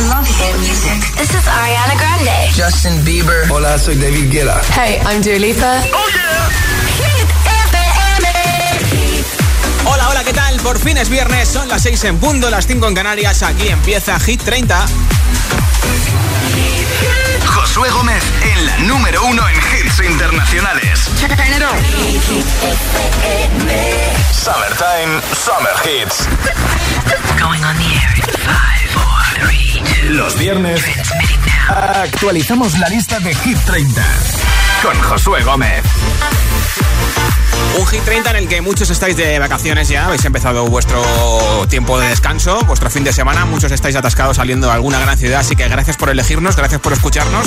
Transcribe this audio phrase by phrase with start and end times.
[0.00, 0.96] I love hit music.
[1.18, 2.48] This is Ariana Grande.
[2.54, 3.46] Justin Bieber.
[3.50, 4.62] Hola, soy David Guetta.
[4.72, 5.82] Hey, I'm Dua Lipa.
[5.92, 6.48] Oh yeah.
[6.96, 7.28] Hit
[7.68, 8.26] FM.
[9.84, 10.56] Hola, hola, ¿qué tal?
[10.60, 13.42] Por fin es viernes, son las 6 en punto, las 5 en Canarias.
[13.42, 14.86] Aquí empieza Hit 30.
[17.72, 21.08] Josué Gómez en la número uno en hits internacionales.
[24.32, 26.26] Summertime, Summer Hits.
[27.38, 30.14] Going on the air in five, four, three, two.
[30.14, 30.82] Los viernes
[31.68, 34.02] actualizamos la lista de Hit 30
[34.82, 35.84] con Josué Gómez.
[37.78, 41.00] Un Hit 30 en el que muchos estáis de vacaciones ya, habéis empezado vuestro
[41.68, 45.40] tiempo de descanso, vuestro fin de semana, muchos estáis atascados saliendo de alguna gran ciudad,
[45.40, 47.46] así que gracias por elegirnos, gracias por escucharnos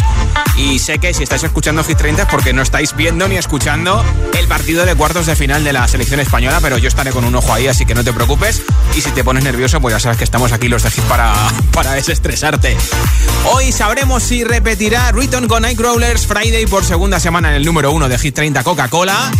[0.55, 4.03] y sé que si estáis escuchando Hit 30 es porque no estáis viendo ni escuchando
[4.37, 7.35] el partido de cuartos de final de la selección española, pero yo estaré con un
[7.35, 8.61] ojo ahí, así que no te preocupes
[8.95, 11.33] y si te pones nervioso pues ya sabes que estamos aquí los de Hit para,
[11.73, 12.77] para desestresarte.
[13.45, 18.07] Hoy sabremos si repetirá Return con Nightcrawlers Friday por segunda semana en el número uno
[18.07, 19.31] de Hit 30 Coca-Cola,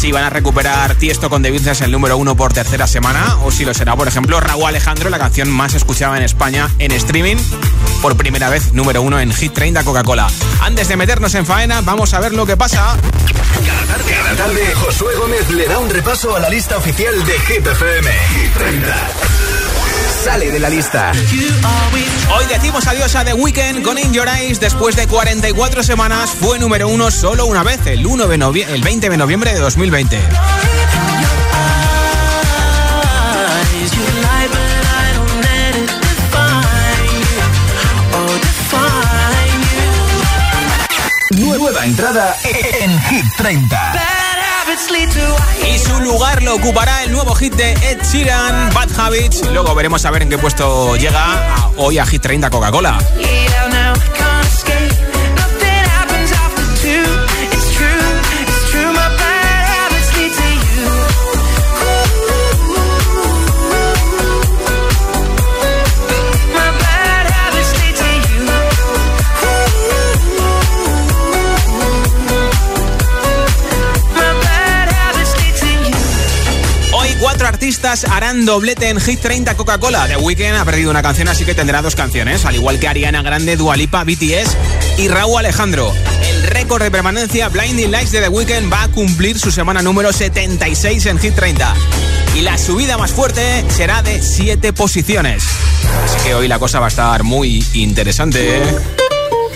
[0.00, 3.74] si a recuperar Tiesto con The el número uno por tercera semana o si lo
[3.74, 7.36] será, por ejemplo, Raúl Alejandro, la canción más escuchada en España en streaming,
[8.02, 10.28] por primera vez número uno en Hit 30 Coca-Cola.
[10.60, 12.96] Antes de meternos en faena, vamos a ver lo que pasa.
[13.66, 17.38] Cada tarde, cada tarde, Josué Gómez le da un repaso a la lista oficial de
[17.40, 18.10] Hit FM.
[18.10, 19.10] Hit 30.
[20.24, 21.12] Sale de la lista.
[22.36, 24.60] Hoy decimos adiós a The Weeknd con In Your Eyes.
[24.60, 28.82] Después de 44 semanas, fue número uno solo una vez, el, 1 de novie- el
[28.82, 30.20] 20 de noviembre de 2020.
[41.38, 43.92] Nueva entrada en Hit 30.
[45.70, 49.42] Y su lugar lo ocupará el nuevo hit de Ed Sheeran, Bad Habits.
[49.52, 52.98] Luego veremos a ver en qué puesto llega hoy a Hit 30 Coca-Cola.
[78.10, 80.08] Harán doblete en Hit 30 Coca-Cola.
[80.08, 83.22] The Weeknd ha perdido una canción, así que tendrá dos canciones, al igual que Ariana
[83.22, 84.56] Grande, Dualipa, BTS
[84.98, 85.92] y Raúl Alejandro.
[86.28, 90.12] El récord de permanencia Blinding Lights de The Weeknd va a cumplir su semana número
[90.12, 91.74] 76 en Hit 30.
[92.34, 95.44] Y la subida más fuerte será de 7 posiciones.
[96.04, 98.60] Así que hoy la cosa va a estar muy interesante.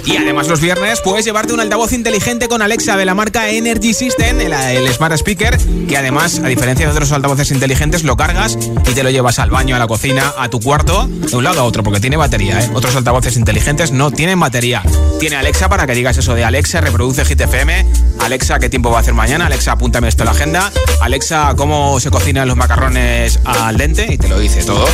[0.06, 3.94] Y además los viernes puedes llevarte un altavoz inteligente con Alexa de la marca Energy
[3.94, 5.56] System, el, Smart Speaker,
[5.88, 9.50] que además, a diferencia de otros altavoces inteligentes, lo cargas y te lo llevas al
[9.50, 12.60] baño, a la cocina, a tu cuarto, de un lado a otro, porque tiene batería.
[12.60, 12.70] ¿eh?
[12.75, 14.82] Otros altavoces inteligentes no tienen batería.
[15.20, 17.87] Tiene Alexa para que digas eso de Alexa, reproduce Hit FM.
[18.20, 19.47] Alexa, ¿qué tiempo va a hacer mañana?
[19.47, 20.72] Alexa, apúntame esto en la agenda.
[21.00, 24.12] Alexa, ¿cómo se cocinan los macarrones al dente?
[24.12, 24.87] Y te lo dice todo.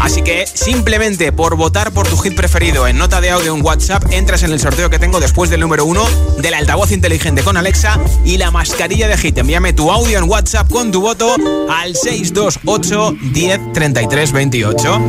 [0.00, 4.04] Así que simplemente por votar por tu hit preferido en nota de audio en WhatsApp,
[4.10, 6.04] entras en el sorteo que tengo después del número uno
[6.38, 9.38] del altavoz inteligente con Alexa y la mascarilla de hit.
[9.38, 11.36] Envíame tu audio en WhatsApp con tu voto
[11.70, 15.00] al 628 10 33 28.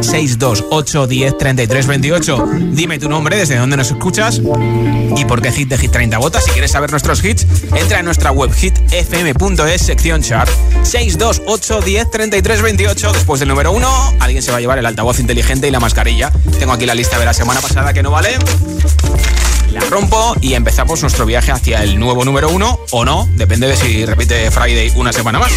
[0.00, 2.44] 628 10 33 28.
[2.72, 4.40] Dime tu nombre, desde dónde nos escuchas
[5.16, 6.44] y por qué hit de Hit 30 votas.
[6.44, 10.50] Si quieres saber nuestros hits, entra en nuestra web hitfm.es, sección chart.
[10.82, 13.12] 628 10 33 28.
[13.12, 13.88] Después del número uno,
[14.20, 16.30] alguien se va a llevar el altavoz inteligente y la mascarilla.
[16.58, 18.38] Tengo aquí la lista de la semana pasada que no vale.
[19.70, 23.76] La rompo y empezamos nuestro viaje hacia el nuevo número uno o no, depende de
[23.76, 25.52] si repite Friday una semana más.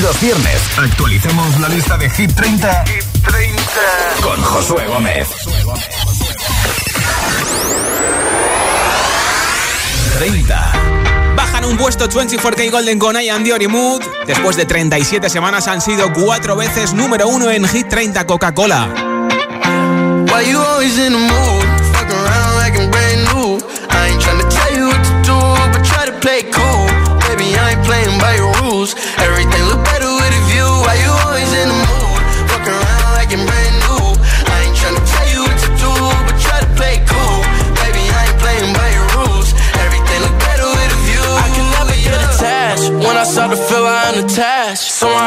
[0.00, 3.62] Los viernes actualicemos la lista de Hit 30, Hit 30.
[4.22, 5.28] con Josué Gómez.
[10.18, 10.72] 30.
[11.36, 14.02] Bajan un puesto 24K Golden con I Am Dior y Mood.
[14.26, 18.88] Después de 37 semanas han sido cuatro veces número uno en Hit 30 Coca-Cola.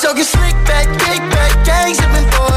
[0.00, 2.49] talking slick back, big back, gang zipping for.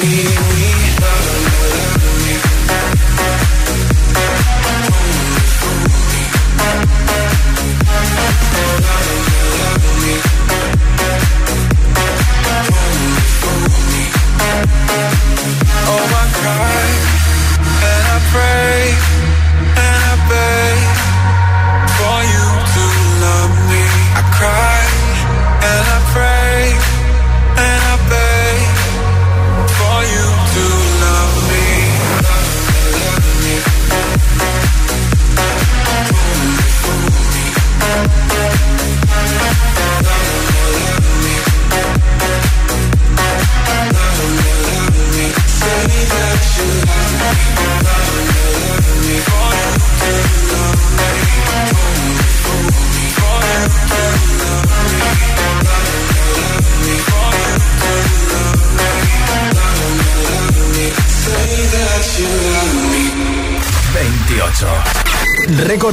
[0.00, 0.67] Here we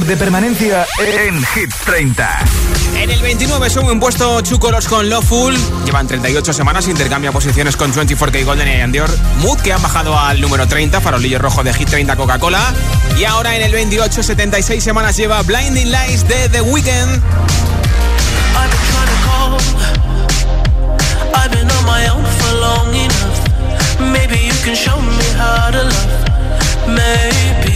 [0.06, 2.38] de permanencia en Hit 30.
[2.96, 5.56] En el 29 sube un puesto Chucolos con Lawful.
[5.84, 9.10] Llevan 38 semanas, intercambia posiciones con 24K Golden y Andior.
[9.40, 12.72] Mood, que han bajado al número 30, farolillo rojo de Hit 30 Coca-Cola.
[13.18, 17.22] Y ahora en el 28, 76 semanas lleva Blinding Lights de The Weeknd.
[26.88, 27.75] Maybe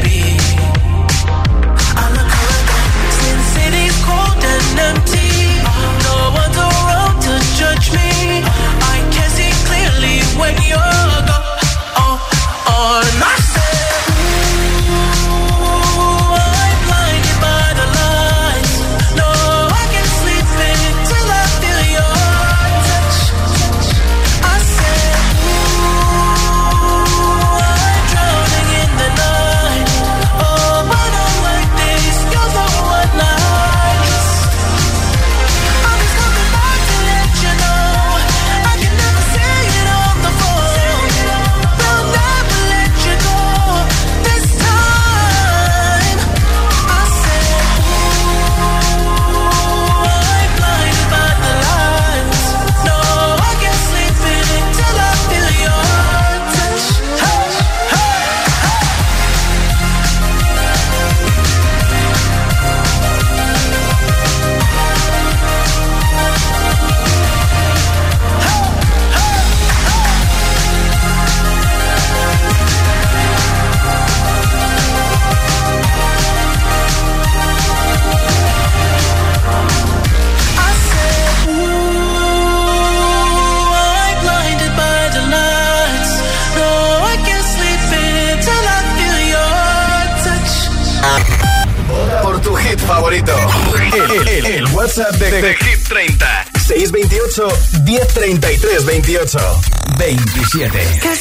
[100.53, 101.20] 7.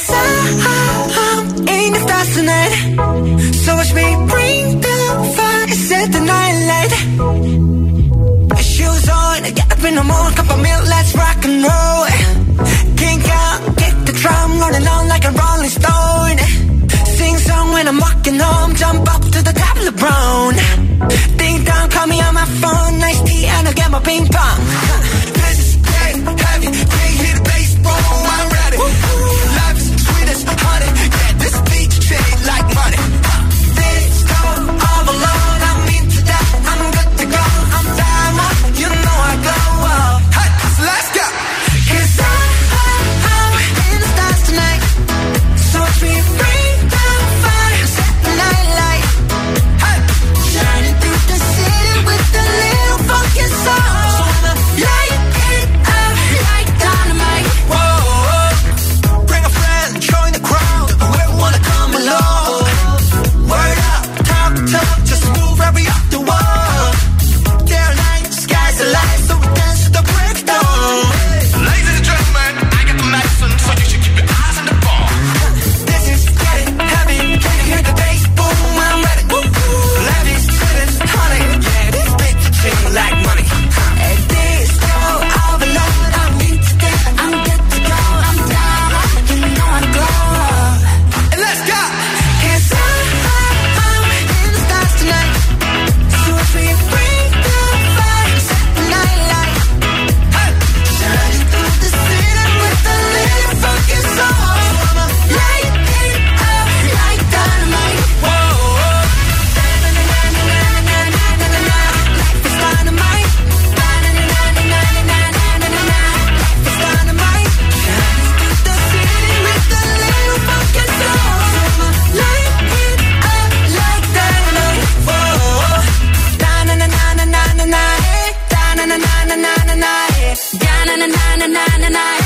[130.96, 132.19] na na na na na na na.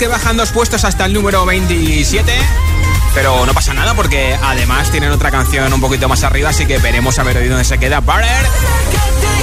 [0.00, 2.32] Que bajan dos puestos hasta el número 27.
[3.14, 6.78] Pero no pasa nada porque además tienen otra canción un poquito más arriba, así que
[6.78, 8.00] veremos a ver dónde se queda.
[8.00, 8.46] Barrer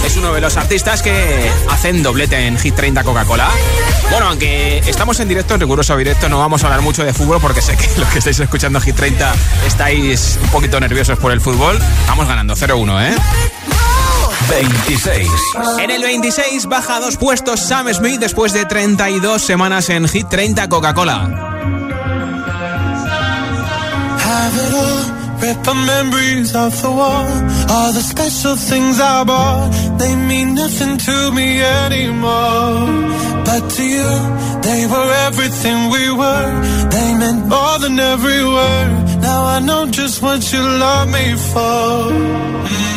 [0.04, 3.52] es uno de los artistas que hacen doblete en Hit 30 Coca-Cola.
[4.10, 7.40] Bueno, aunque estamos en directo, en riguroso directo, no vamos a hablar mucho de fútbol
[7.40, 9.36] porque sé que los que estáis escuchando Hit 30
[9.68, 11.80] estáis un poquito nerviosos por el fútbol.
[12.08, 13.16] Vamos ganando 0-1, ¿eh?
[14.48, 15.30] 26.
[15.80, 20.70] En el 26 baja dos puestos Sam Smith después de 32 semanas en Hit 30
[20.70, 21.48] Coca-Cola.
[24.28, 25.04] have it all.
[25.42, 27.28] Rip my memories off the wall.
[27.76, 31.50] All the special things I bought, they mean nothing to me
[31.84, 32.88] anymore.
[33.48, 34.12] But to you,
[34.68, 36.52] they were everything we were.
[36.94, 38.92] They meant more than every word.
[39.28, 42.97] Now I know just what you love me for.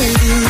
[0.00, 0.49] With you.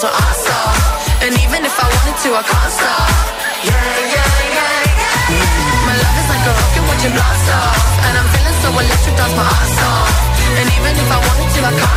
[0.00, 0.72] So electric, times are.
[1.20, 3.12] And even if I wanted to, I can't stop.
[3.60, 3.76] Yeah,
[4.08, 4.84] yeah, yeah,
[5.28, 5.84] yeah.
[5.84, 7.76] My love is like a rocket, watch it blast off.
[8.08, 10.16] And I'm feeling so electric, dance my ass off.
[10.56, 11.91] And even if I wanted to, I can't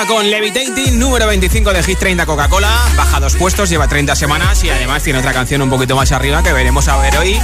[0.00, 2.70] Dua Lipa con Levitating, número 25 de Hit 30 Coca-Cola.
[2.96, 6.42] Baja dos puestos, lleva 30 semanas y además tiene otra canción un poquito más arriba
[6.42, 7.38] que veremos a ver hoy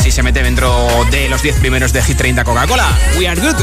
[0.00, 2.86] si se mete dentro de los 10 primeros de Hit 30 Coca-Cola.
[3.16, 3.56] We are good.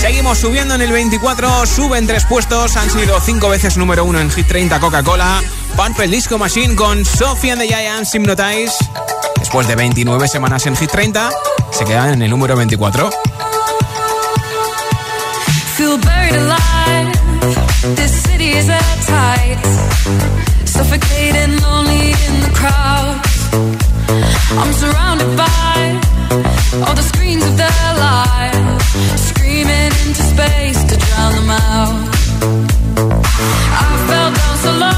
[0.00, 4.30] Seguimos subiendo en el 24, suben tres puestos, han sido cinco veces número uno en
[4.30, 5.42] Hit 30 Coca-Cola.
[5.76, 8.74] Purple Disco Machine con Sophie and the Giants Hypnotize.
[9.38, 11.30] Después de 29 semanas en Hit 30,
[11.72, 13.10] se quedan en el número 24.
[16.30, 17.96] Buried alive.
[17.96, 19.60] This city is at tight.
[20.64, 23.20] Suffocating, lonely in the crowd.
[24.60, 26.00] I'm surrounded by
[26.86, 28.84] all the screens of their lives,
[29.28, 32.08] screaming into space to drown them out.
[33.72, 34.89] I fell down so low,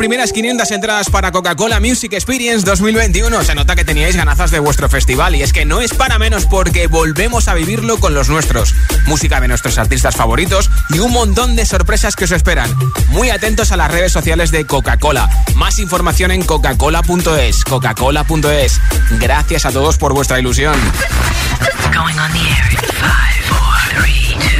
[0.00, 3.44] primeras 500 entradas para Coca-Cola Music Experience 2021.
[3.44, 6.46] Se nota que teníais ganazas de vuestro festival y es que no es para menos
[6.46, 8.74] porque volvemos a vivirlo con los nuestros.
[9.04, 12.74] Música de nuestros artistas favoritos y un montón de sorpresas que os esperan.
[13.08, 15.28] Muy atentos a las redes sociales de Coca-Cola.
[15.54, 17.62] Más información en coca-cola.es.
[17.64, 18.80] Coca-cola.es.
[19.18, 20.76] Gracias a todos por vuestra ilusión.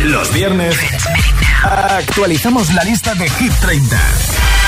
[0.04, 0.76] Los viernes
[1.62, 3.98] actualizamos la lista de Hit 30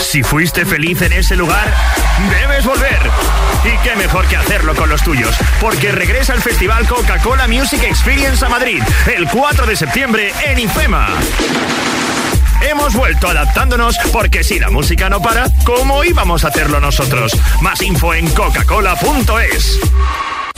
[0.00, 1.72] Si fuiste feliz en ese lugar,
[2.30, 2.98] debes volver.
[3.64, 8.44] Y qué mejor que hacerlo con los tuyos, porque regresa el Festival Coca-Cola Music Experience
[8.44, 8.82] a Madrid
[9.14, 11.08] el 4 de septiembre en IFEMA.
[12.62, 17.32] Hemos vuelto adaptándonos porque si la música no para, ¿cómo íbamos a hacerlo nosotros?
[17.60, 19.80] Más info en coca-cola.es.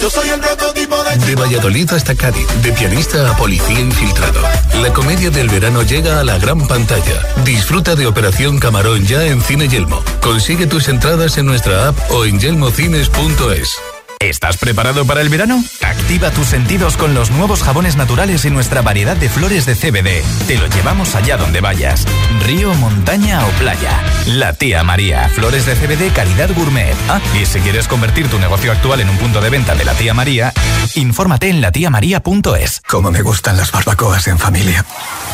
[0.02, 4.40] Yo soy el prototipo de De Valladolid hasta Cádiz, de pianista a policía infiltrado.
[4.82, 7.22] La comedia del verano llega a la gran pantalla.
[7.44, 10.02] Disfruta de Operación Camarón ya en Cine Yelmo.
[10.20, 13.91] Consigue tus entradas en nuestra app o en yelmocines.es.
[14.22, 15.64] ¿Estás preparado para el verano?
[15.80, 20.22] Activa tus sentidos con los nuevos jabones naturales y nuestra variedad de flores de CBD.
[20.46, 22.06] Te lo llevamos allá donde vayas.
[22.46, 24.00] Río, montaña o playa.
[24.26, 25.28] La tía María.
[25.30, 26.94] Flores de CBD calidad gourmet.
[27.08, 29.94] Ah, y si quieres convertir tu negocio actual en un punto de venta de la
[29.94, 30.52] tía María,
[30.94, 32.80] infórmate en latiamaría.es.
[32.88, 34.86] Como me gustan las barbacoas en familia.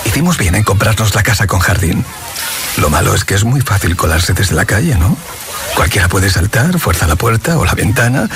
[0.06, 2.06] Hicimos bien en comprarnos la casa con jardín.
[2.78, 5.14] Lo malo es que es muy fácil colarse desde la calle, ¿no?
[5.74, 8.30] Cualquiera puede saltar, fuerza la puerta o la ventana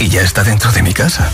[0.00, 1.30] y ya está dentro de mi casa.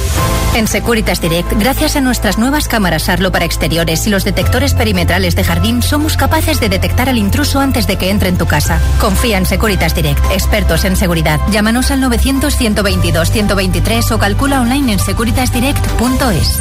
[0.55, 5.37] En Securitas Direct, gracias a nuestras nuevas cámaras Arlo para exteriores y los detectores perimetrales
[5.37, 8.81] de jardín, somos capaces de detectar al intruso antes de que entre en tu casa.
[9.01, 11.41] Confía en Securitas Direct, expertos en seguridad.
[11.51, 16.61] Llámanos al 900-122-123 o calcula online en securitasdirect.es.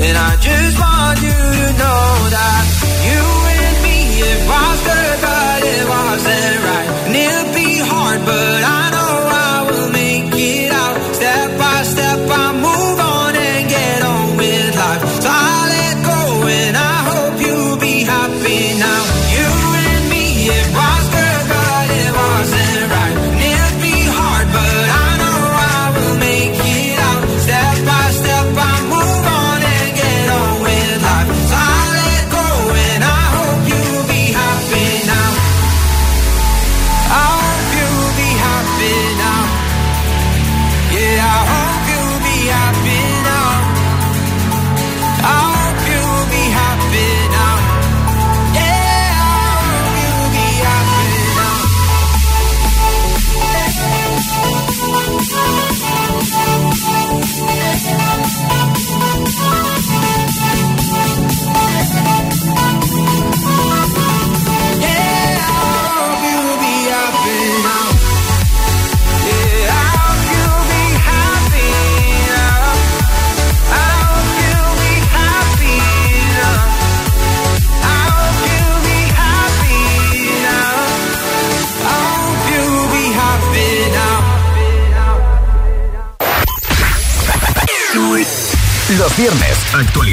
[0.00, 2.06] And I just want you to know
[2.36, 2.64] that
[3.08, 3.22] you
[3.58, 3.98] and me,
[4.30, 6.88] it was good, but it wasn't right.
[7.06, 8.87] And it'll be hard, but I I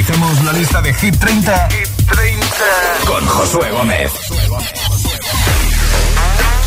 [0.06, 1.68] actualicemos la lista de Hit 30,
[3.06, 4.12] con Josué Gómez.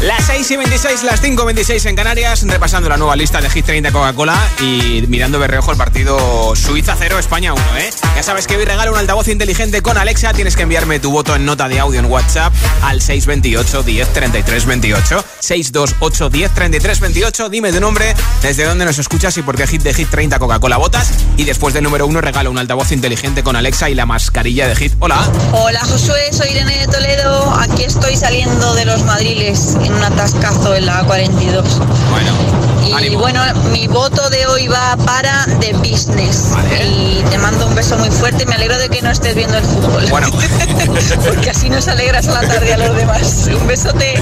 [0.02, 3.50] Las 6 y 26, las 5 y 26 en Canarias, repasando la nueva lista de
[3.50, 7.90] Hit 30 Coca-Cola y mirando de reojo el partido Suiza 0, España 1, ¿eh?
[8.16, 11.36] Ya sabes que hoy regalo un altavoz inteligente con Alexa, tienes que enviarme tu voto
[11.36, 17.50] en nota de audio en WhatsApp al 628 10 33 28, 628 10 33 28,
[17.50, 20.78] dime tu nombre, desde dónde nos escuchas y por qué Hit de Hit 30 Coca-Cola
[20.78, 24.68] votas y después del número 1 regalo un altavoz inteligente con Alexa y la mascarilla
[24.68, 24.94] de Hit.
[25.00, 25.30] Hola.
[25.54, 27.54] Hola Josué, soy Irene de Toledo.
[27.60, 31.64] Aquí estoy saliendo de los Madriles en un atascazo en la A42.
[32.12, 32.49] Bueno,
[32.98, 36.54] y bueno, mi voto de hoy va para The Business.
[36.84, 38.46] Y te mando un beso muy fuerte.
[38.46, 40.08] Me alegro de que no estés viendo el fútbol.
[40.10, 40.30] Bueno.
[41.26, 43.50] Porque así nos alegras la tarde a los demás.
[43.54, 44.16] Un besote.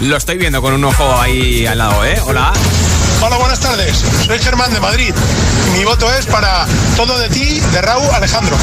[0.00, 2.18] Lo estoy viendo con un ojo ahí al lado, ¿eh?
[2.26, 2.52] Hola.
[3.20, 4.04] Hola, buenas tardes.
[4.26, 5.14] Soy Germán de Madrid.
[5.72, 8.56] Mi voto es para Todo de ti de Raúl Alejandro.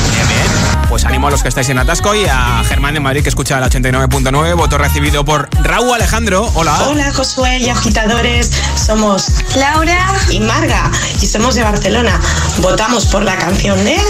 [0.92, 3.58] Pues animo a los que estáis en Atasco y a Germán de Madrid que escucha
[3.58, 4.56] el 89.9.
[4.58, 6.52] Voto recibido por Raúl Alejandro.
[6.54, 6.78] Hola.
[6.90, 12.20] Hola Josué y agitadores, somos Laura y Marga y somos de Barcelona.
[12.58, 14.02] Votamos por la canción de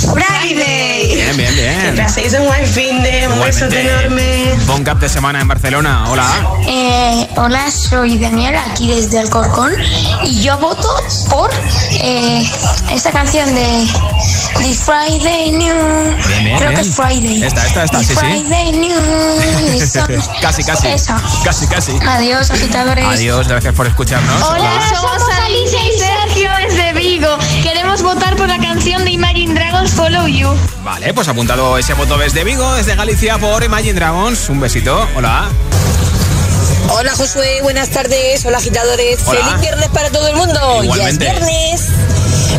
[0.00, 1.14] Friday.
[1.14, 1.94] Bien, bien, bien.
[1.96, 4.54] Que paséis un buen fin de un enorme.
[4.66, 6.04] Bon cap de semana en Barcelona.
[6.08, 6.26] Hola.
[6.66, 9.72] Eh, hola, soy Daniel, aquí desde Alcorcón,
[10.24, 10.88] y yo voto
[11.28, 11.50] por
[11.90, 12.48] eh,
[12.92, 13.86] esta canción de
[14.58, 16.19] The Friday New.
[16.28, 16.80] Bien, bien, Creo bien.
[16.82, 17.42] que es Friday.
[17.42, 18.14] Esta, esta, esta, sí, sí.
[18.14, 19.00] Friday New.
[19.86, 20.06] Son-
[20.42, 20.88] casi, casi.
[20.88, 21.20] Esa.
[21.44, 21.92] Casi, casi.
[22.06, 23.04] Adiós, agitadores.
[23.06, 24.42] Adiós, gracias por escucharnos.
[24.42, 27.36] Hola, somos Alicia y Sergio desde Vigo.
[27.62, 30.54] Queremos votar por la canción de Imagine Dragons Follow You.
[30.84, 34.48] Vale, pues apuntado ese voto desde Vigo, desde Galicia por Imagine Dragons.
[34.48, 35.08] Un besito.
[35.16, 35.48] Hola.
[36.92, 38.44] Hola Josué, buenas tardes.
[38.44, 39.20] Hola agitadores.
[39.26, 39.40] Hola.
[39.44, 40.82] Feliz viernes para todo el mundo.
[40.82, 41.24] Igualmente.
[41.24, 41.82] Ya es viernes.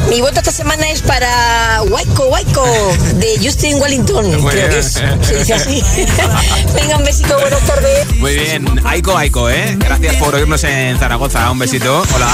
[0.10, 2.66] Mi voto esta semana es para Waiko Waiko
[3.16, 4.26] de Justin Wellington.
[4.42, 4.70] Muy Creo bien.
[4.70, 4.92] que es.
[5.22, 5.84] Se dice así.
[6.76, 8.16] Venga, un besito, buenas tardes.
[8.18, 8.66] Muy bien.
[8.86, 9.76] Aiko, Aiko, ¿eh?
[9.78, 11.50] Gracias por oírnos en Zaragoza.
[11.52, 12.04] Un besito.
[12.14, 12.30] Hola.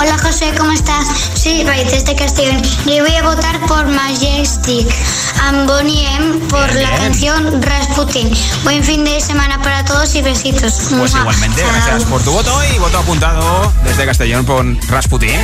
[0.00, 1.06] Hola José, ¿cómo estás?
[1.34, 2.60] Soy Raíces de Castellón.
[2.86, 4.88] Yo voy a votar por Majestic
[5.42, 7.02] and Bonnie M por Bien, la bien.
[7.02, 8.30] canción Rasputin.
[8.64, 10.74] Buen fin de semana para todos y besitos.
[10.90, 11.20] Pues Mua.
[11.20, 15.38] igualmente, gracias por tu voto y voto apuntado desde Castellón por Rasputin.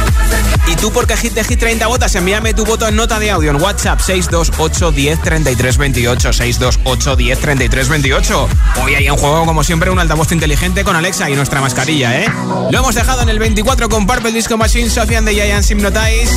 [0.66, 2.14] ¿Y tú por qué Hit de Hit 30 votas?
[2.16, 7.38] Envíame tu voto en nota de audio en WhatsApp 628 10 33 28 628 10
[7.38, 8.48] 33 28.
[8.82, 12.28] Hoy hay en juego, como siempre, un altavoz inteligente con Alexa y nuestra mascarilla, ¿eh?
[12.70, 16.30] Lo hemos dejado en el 24 con Purple Disco Machine, Sofian de Giants Hypnotize.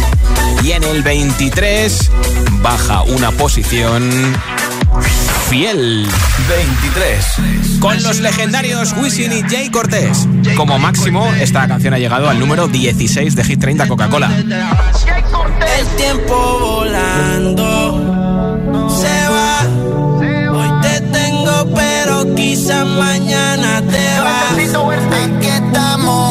[0.63, 2.09] Y en el 23
[2.53, 4.09] baja una posición
[5.47, 6.07] Fiel.
[6.49, 7.77] 23.
[7.79, 10.27] Con los legendarios Wisin y Jay Cortés.
[10.57, 14.35] Como máximo, esta canción ha llegado al número 16 de Hit 30 Coca-Cola.
[14.35, 14.47] El
[15.95, 17.99] tiempo volando
[18.99, 19.59] se va.
[20.57, 24.53] Hoy te tengo, pero quizás mañana te vas.
[25.13, 26.30] Aquí estamos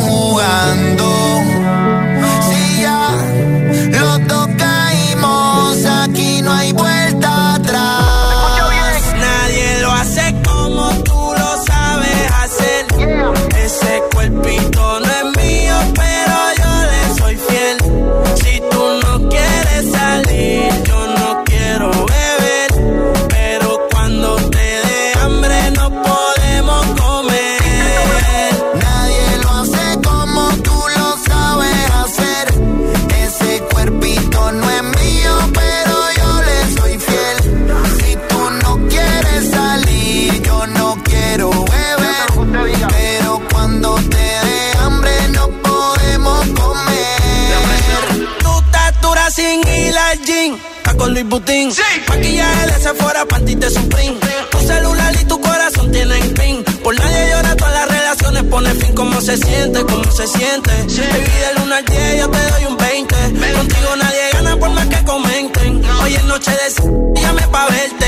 [53.31, 54.19] panty de Supreme.
[54.51, 56.65] Tu celular y tu corazón tienen pin.
[56.83, 58.95] Por nadie llora, todas las relaciones pone fin.
[58.95, 59.85] ¿Cómo se siente?
[59.85, 60.71] ¿Cómo se siente?
[60.71, 63.15] Baby, del 1 al 10 yo te doy un 20.
[63.59, 65.83] Contigo nadie gana por más que comenten.
[66.03, 68.07] Hoy es noche de llame pa' verte.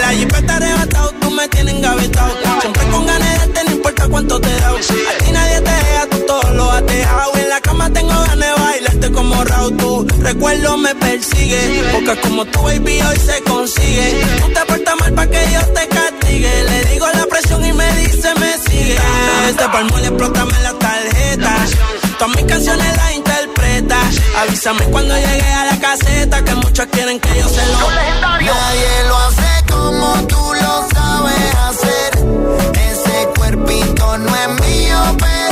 [0.00, 2.32] La jipeta arrebatado, tú me tienes engavetado.
[2.60, 4.68] Siempre con ganas de no importa cuánto te da.
[4.70, 7.36] A ti nadie te deja, tú todo lo has dejado.
[7.36, 7.60] En la
[9.46, 11.84] Tu recuerdo me persigue.
[11.92, 14.24] Porque como tu baby hoy se consigue.
[14.40, 16.64] Tú te portas mal pa' que yo te castigue.
[16.64, 18.98] Le digo la presión y me dice me sigue.
[19.48, 21.56] Este palmo le explótame la tarjeta.
[22.18, 24.00] Todas mis canciones las interpreta.
[24.40, 26.44] Avísame cuando llegue a la caseta.
[26.44, 27.90] Que muchos quieren que yo se lo.
[27.90, 32.10] Nadie lo hace como tú lo sabes hacer.
[32.90, 35.47] Ese cuerpito no es mío, pero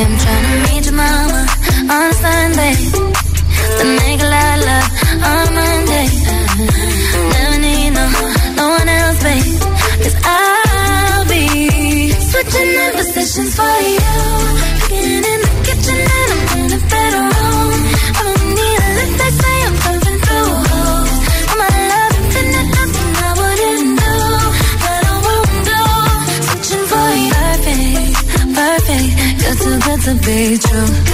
[0.00, 0.37] I'm trying
[30.28, 31.07] daydream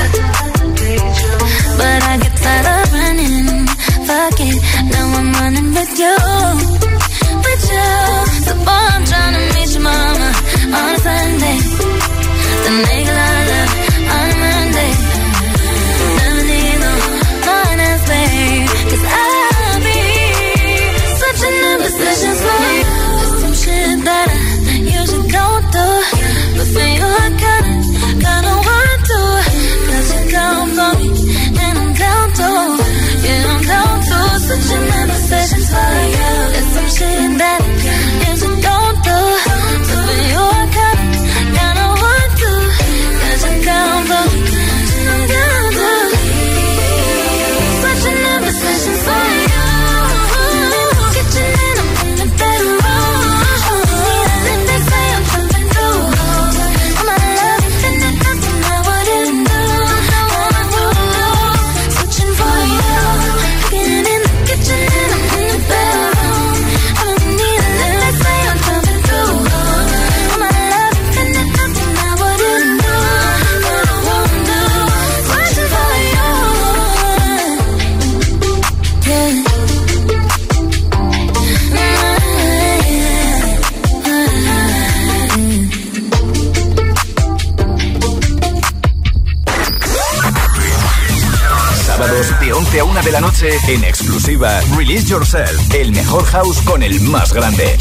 [93.14, 97.78] la noche en exclusiva Release Yourself, el mejor house con el más grande.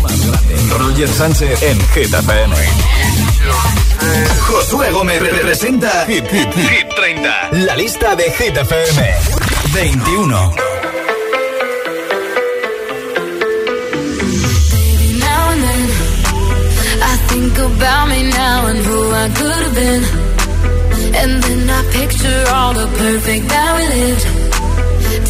[0.77, 2.55] Roger Sánchez en Hit FM.
[4.41, 9.15] Josué Gómez representa Hit, 30, la lista de Hit FM
[9.71, 10.51] 21.
[17.29, 20.03] think about me now and who I could have been.
[21.15, 24.42] And then I picture all the perfect that we lived.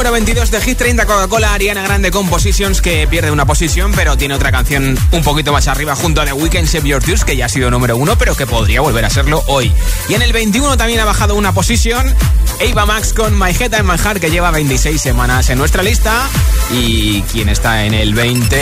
[0.00, 4.32] Número 22 de Hit 30 Coca-Cola Ariana Grande Compositions que pierde una posición pero tiene
[4.32, 7.44] otra canción un poquito más arriba junto a The Weeknd Save Your Tears que ya
[7.44, 9.70] ha sido número uno pero que podría volver a serlo hoy.
[10.08, 12.14] Y en el 21 también ha bajado una posición
[12.66, 16.26] Ava Max con My Head and My Heart que lleva 26 semanas en nuestra lista
[16.72, 18.56] y quien está en el 20...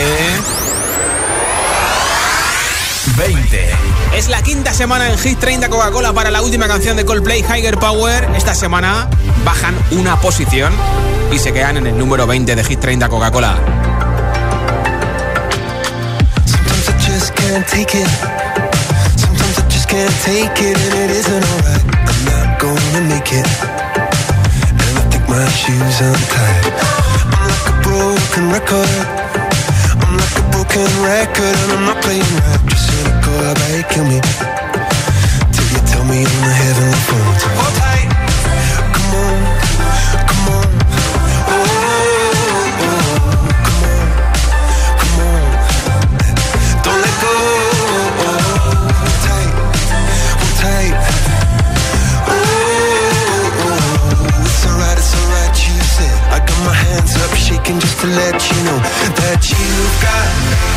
[3.19, 3.69] 20.
[4.15, 7.77] Es la quinta semana en Hit 30 Coca-Cola para la última canción de Coldplay, Higher
[7.77, 8.29] Power.
[8.33, 9.09] Esta semana
[9.43, 10.71] bajan una posición
[11.29, 13.57] y se quedan en el número 20 de Hit 30 Coca-Cola.
[30.69, 33.08] broken record and I'm not playing right.
[33.29, 34.19] How about you kill me?
[35.53, 37.35] Till you tell me on the heavenly phone.
[37.39, 38.09] So hold tight,
[38.95, 39.37] come on,
[40.29, 40.67] come on.
[41.49, 41.65] Oh, oh,
[42.79, 43.05] oh,
[43.61, 44.07] come on,
[44.99, 45.43] come on.
[46.83, 47.33] Don't let go.
[48.19, 48.39] Oh,
[48.99, 49.51] hold tight,
[50.39, 50.95] hold tight.
[52.27, 56.15] Oh, oh, oh, it's alright, it's alright, you said.
[56.33, 58.79] I got my hands up, shaking just to let you know
[59.21, 60.68] that you've got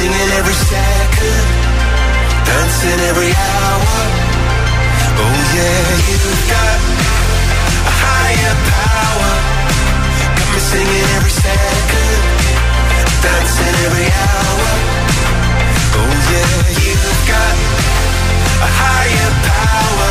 [0.00, 1.46] singing every second,
[2.48, 3.98] dancing every hour.
[5.20, 6.78] Oh yeah, you've got
[7.84, 9.32] a higher power.
[10.38, 12.20] Got me singing every second,
[13.24, 14.68] dancing every hour.
[16.00, 17.56] Oh yeah, you've got
[18.68, 20.10] a higher power,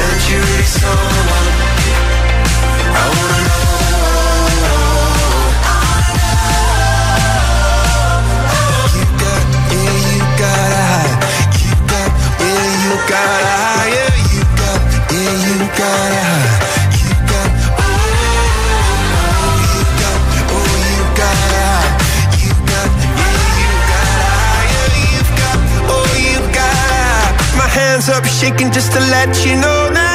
[0.00, 1.48] and you're really someone
[2.92, 3.49] I wanna
[15.70, 15.78] You
[17.30, 17.46] got
[17.78, 17.94] oh,
[19.70, 20.18] you got
[20.50, 21.94] oh, you got.
[22.42, 22.90] You got.
[24.72, 25.58] Yeah, you got
[25.88, 27.30] oh, you got.
[27.56, 30.09] My hands up shaking just to let you know that.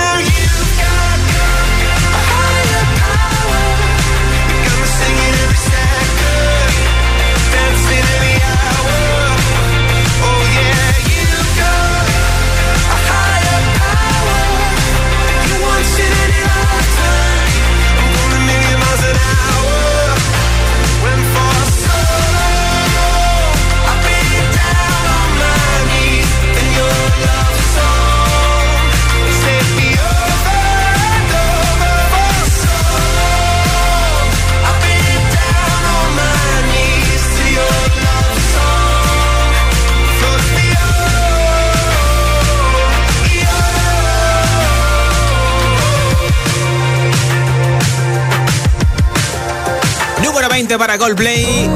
[50.66, 51.70] 20 para Coldplay.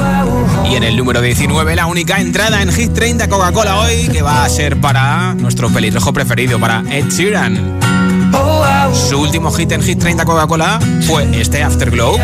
[0.67, 4.43] Y en el número 19, la única entrada en Hit 30 Coca-Cola hoy, que va
[4.43, 7.79] a ser para nuestro pelirrojo preferido, para Ed Sheeran.
[8.91, 12.17] Su último hit en Hit 30 Coca-Cola fue este Afterglow.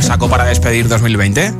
[0.00, 1.54] Sacó para despedir 2020.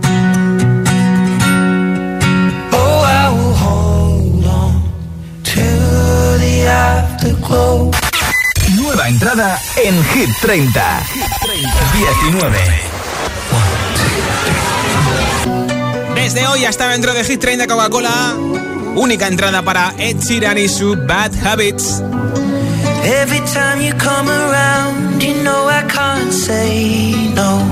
[8.75, 11.03] Nueva entrada en Hit 30.
[11.95, 12.88] 19.
[16.29, 18.37] Desde hoy hasta dentro de Hit 30 Coca-Cola,
[18.97, 22.03] única entrada para Ed Sheeran y su Bad Habits.
[23.03, 27.63] Every time you come around, you know I can't say no.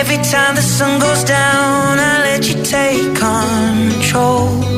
[0.00, 4.73] Every time the sun goes down, I let you take control.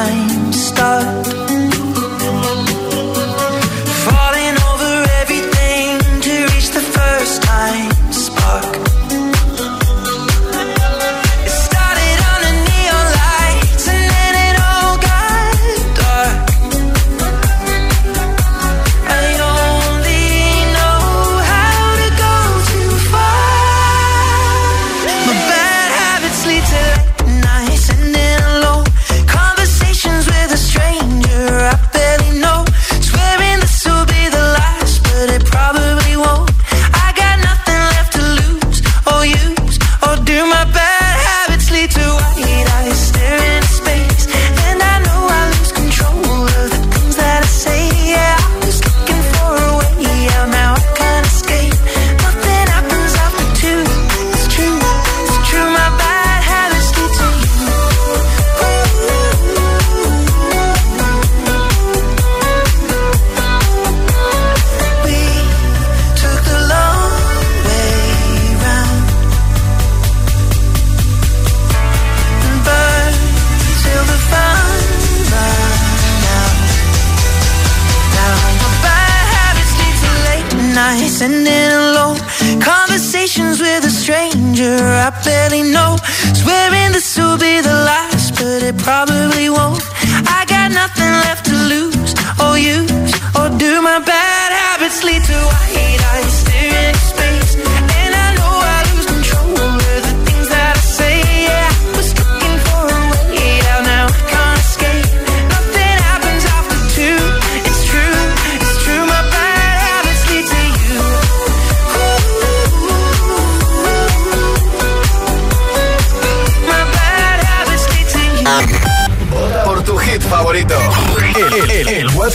[0.00, 0.29] mind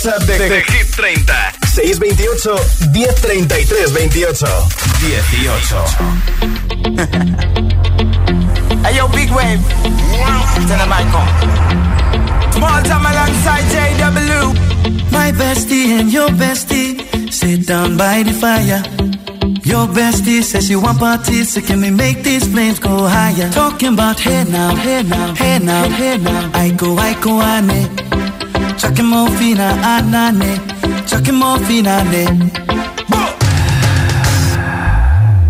[0.06, 1.58] de, Hit 30.
[1.66, 2.62] 628
[2.94, 4.44] 1033 28.
[5.02, 5.78] 18.
[8.84, 9.62] hey yo, big wave.
[10.68, 11.28] Tell the mic on.
[12.54, 14.54] Small time alongside JW.
[15.12, 17.02] My bestie and your bestie
[17.32, 18.84] sit down by the fire.
[19.64, 23.50] Your bestie says you want parties, so can we make these flames go higher?
[23.52, 26.52] Talking about hey now, hey now, hey now, hey now.
[26.54, 28.15] I go, I go, I
[28.86, 29.10] Chucking
[29.40, 30.62] fina anane,
[31.10, 32.26] chucking finale.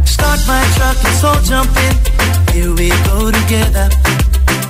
[0.05, 1.95] Start my truck, let's all jump in.
[2.53, 3.89] Here we go together.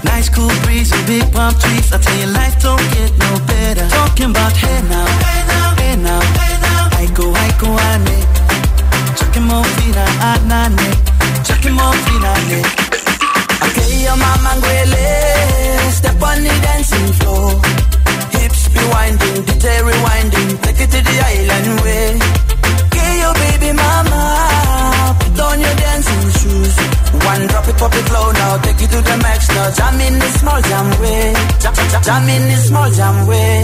[0.03, 1.93] Nice cool breeze and big palm trees.
[1.93, 3.87] I tell you, life don't get no better.
[3.87, 6.89] Talking about hey now, hey now, hey now, hey now.
[6.97, 8.17] I go, I go, ane.
[9.13, 9.45] Chucking
[9.77, 10.89] fina anane,
[11.45, 12.61] chucking finale.
[13.61, 14.57] Okay, your mama
[15.91, 17.94] step on the dancing floor
[18.37, 20.49] Hips be winding, detail rewinding.
[20.63, 22.07] Take it to the island way.
[22.95, 24.21] Get your baby mama.
[25.19, 26.75] Put on your dancing shoes.
[27.25, 28.57] One drop it, pop it low now.
[28.61, 29.71] Take you to the max now.
[29.77, 31.33] Jam in the small jam way.
[31.61, 33.61] Jam, jam, jam in the small jam way.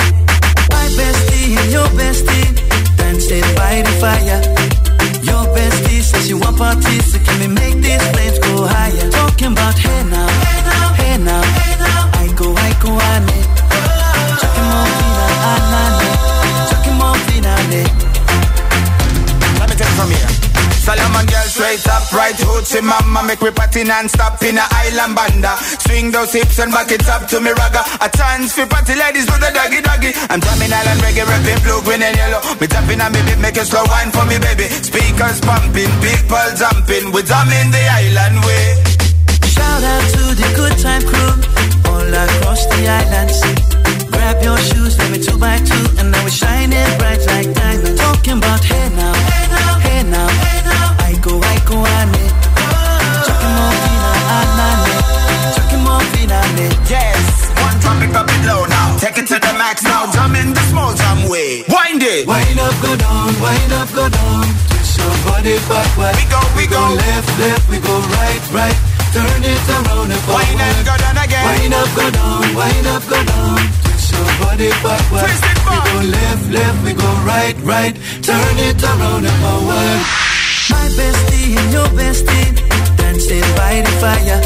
[0.74, 2.50] My bestie and your bestie.
[2.98, 4.42] Dancing by the fire.
[5.30, 7.06] Your bestie says you want parties.
[7.12, 9.10] So can we make these flames go higher?
[9.12, 10.28] Talking about hey now.
[10.46, 10.94] Hey now.
[11.00, 11.42] Hey now.
[11.42, 12.22] Hey now.
[12.24, 13.51] I go, I go, I need
[21.52, 25.54] straight up, right hoochie mama Make me party non-stop in a island banda
[25.86, 29.26] Swing those hips and back it up to me ragga A chance for party ladies
[29.26, 33.02] do the doggy doggy I'm drumming island reggae, rapping blue, green and yellow Me tapping
[33.02, 37.22] on me beat, make a slow wine for me baby Speakers pumping, people jumping We
[37.22, 38.66] drumming the island way
[39.46, 41.81] Shout out to the good time crew
[42.14, 43.40] all across the islands.
[44.12, 48.00] Grab your shoes, let me two by two, and now we're shining bright like diamonds.
[48.00, 51.08] Talking about hey now, hey now, hey now, hey now.
[51.08, 52.34] I go, I go, I need.
[53.26, 55.56] Chucking more fina, I need.
[55.56, 56.40] Chucking more fina,
[56.92, 57.24] Yes,
[57.64, 60.54] one drop it, drop it low now Take it to the max now, jam in
[60.54, 64.44] the small jam way Wind it Wind up, go down, wind up, go down.
[64.68, 66.16] Twist your body backward.
[66.20, 66.84] We go, we go.
[66.92, 68.91] left, left, we go right, right.
[69.12, 70.48] Turn it around and forward.
[70.48, 73.58] Wind and go down again Wind up, go down, wind up, go down.
[73.84, 75.24] Twist your body backward.
[75.28, 77.96] Twist it We go left, left, we go right, right.
[78.24, 80.00] Turn it around and forward.
[80.72, 82.50] My bestie and your bestie
[82.98, 84.40] dancing by the fire.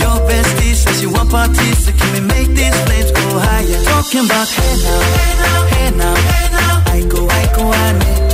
[0.00, 3.80] Your bestie says she want parties, so can we make these flames go higher?
[3.84, 6.92] Talking about hey now, hey now, hey now, hey now.
[6.96, 8.33] I go, I go, I need.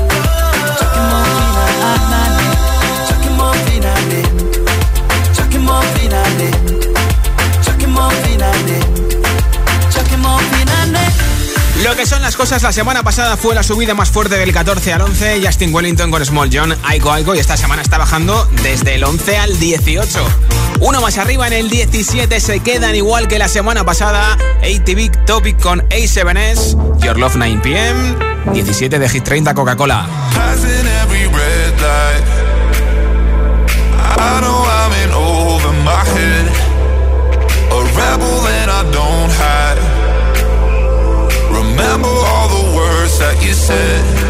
[11.85, 14.93] Lo que son las cosas, la semana pasada fue la subida más fuerte del 14
[14.93, 15.41] al 11.
[15.45, 19.39] Justin Wellington con Small John, Aiko Aiko, y esta semana está bajando desde el 11
[19.39, 20.27] al 18.
[20.81, 24.37] Uno más arriba en el 17 se quedan igual que la semana pasada.
[24.63, 28.17] ATV Topic con A7S, Your Love 9 pm,
[28.53, 30.07] 17 de Hit 30 Coca-Cola.
[34.21, 34.65] I know.
[34.65, 34.91] A
[43.21, 44.30] that you said.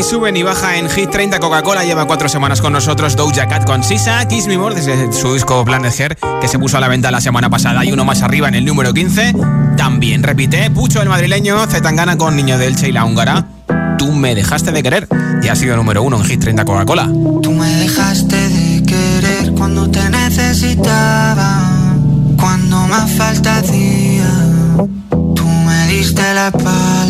[0.00, 1.84] ni sube ni baja en Hit 30 Coca-Cola.
[1.84, 5.64] Lleva cuatro semanas con nosotros Doja Cat con Sisa, Kiss Me More desde su disco
[5.64, 8.48] Planet Hair que se puso a la venta la semana pasada y uno más arriba
[8.48, 9.34] en el número 15.
[9.76, 13.46] También repite Pucho el madrileño, Zetangana con Niño del Che y la húngara.
[13.98, 15.08] Tú me dejaste de querer
[15.42, 17.06] y ha sido número uno en Hit 30 Coca-Cola.
[17.42, 21.60] Tú me dejaste de querer cuando te necesitaba,
[22.38, 24.30] cuando más falta hacía.
[25.10, 27.09] Tú me diste la espalda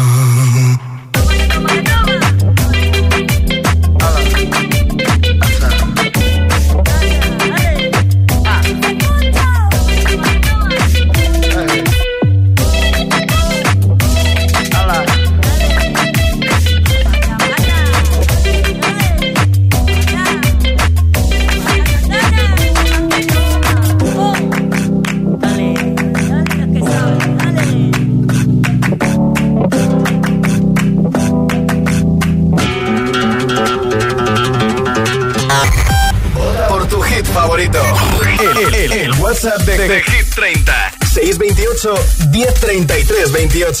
[39.43, 40.71] WhatsApp de, de Hit 30.
[40.99, 43.77] 628 1033 28.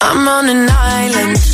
[0.00, 1.45] I'm on an island.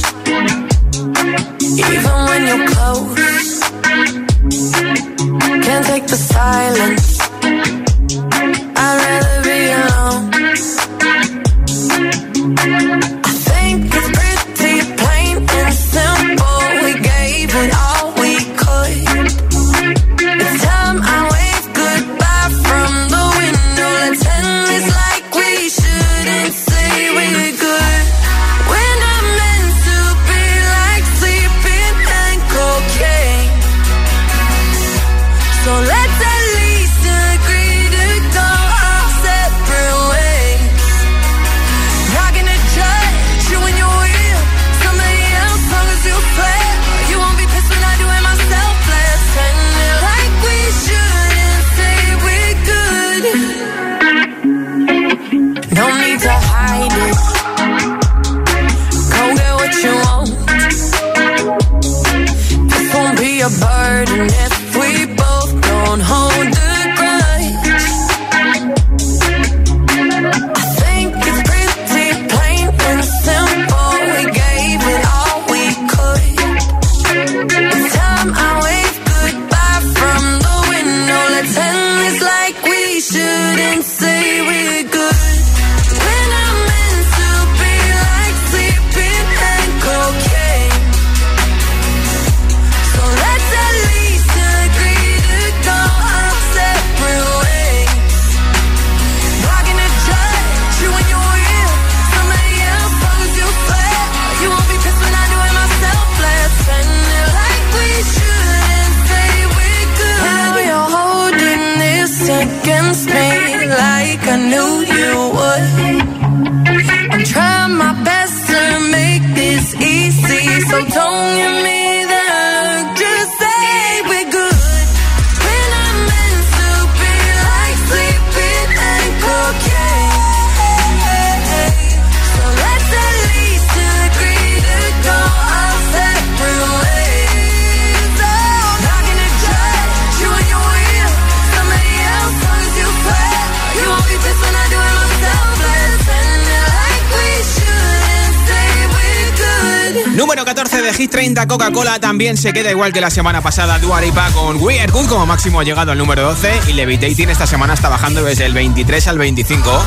[151.53, 155.27] Coca-Cola también se queda igual que la semana pasada Dua Lipa con Weird Good como
[155.27, 159.07] máximo ha llegado al número 12 y Levitating esta semana está bajando desde el 23
[159.09, 159.85] al 25.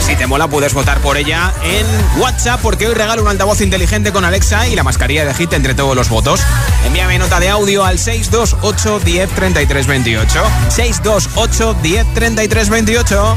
[0.00, 1.86] Si te mola puedes votar por ella en
[2.18, 5.74] WhatsApp porque hoy regalo un altavoz inteligente con Alexa y la mascarilla de Hit entre
[5.74, 6.40] todos los votos.
[6.86, 10.42] Envíame nota de audio al 628 10 33 28.
[10.70, 13.36] 628 10 33 28.